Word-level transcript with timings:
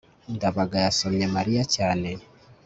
ndabaga 0.35 0.77
yasomye 0.85 1.25
mariya 1.35 1.63
cyane 1.75 2.09